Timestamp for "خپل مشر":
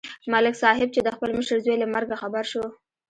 1.15-1.57